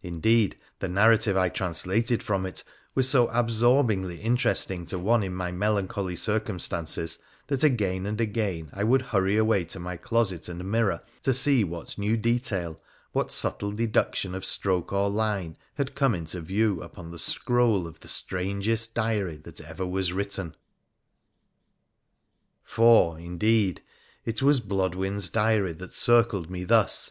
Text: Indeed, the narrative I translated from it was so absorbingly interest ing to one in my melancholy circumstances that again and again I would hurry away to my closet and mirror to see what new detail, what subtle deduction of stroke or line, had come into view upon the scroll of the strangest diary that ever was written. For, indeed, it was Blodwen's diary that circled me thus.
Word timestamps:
Indeed, 0.00 0.56
the 0.78 0.88
narrative 0.88 1.36
I 1.36 1.50
translated 1.50 2.22
from 2.22 2.46
it 2.46 2.64
was 2.94 3.06
so 3.06 3.28
absorbingly 3.28 4.16
interest 4.18 4.70
ing 4.70 4.86
to 4.86 4.98
one 4.98 5.22
in 5.22 5.34
my 5.34 5.52
melancholy 5.52 6.16
circumstances 6.16 7.18
that 7.48 7.62
again 7.62 8.06
and 8.06 8.18
again 8.18 8.70
I 8.72 8.82
would 8.82 9.02
hurry 9.02 9.36
away 9.36 9.64
to 9.66 9.78
my 9.78 9.98
closet 9.98 10.48
and 10.48 10.64
mirror 10.64 11.02
to 11.20 11.34
see 11.34 11.64
what 11.64 11.98
new 11.98 12.16
detail, 12.16 12.78
what 13.12 13.30
subtle 13.30 13.72
deduction 13.72 14.34
of 14.34 14.42
stroke 14.46 14.90
or 14.90 15.10
line, 15.10 15.58
had 15.74 15.94
come 15.94 16.14
into 16.14 16.40
view 16.40 16.80
upon 16.82 17.10
the 17.10 17.18
scroll 17.18 17.86
of 17.86 18.00
the 18.00 18.08
strangest 18.08 18.94
diary 18.94 19.36
that 19.36 19.60
ever 19.60 19.86
was 19.86 20.14
written. 20.14 20.56
For, 22.64 23.20
indeed, 23.20 23.82
it 24.24 24.40
was 24.40 24.60
Blodwen's 24.60 25.28
diary 25.28 25.74
that 25.74 25.94
circled 25.94 26.48
me 26.48 26.64
thus. 26.64 27.10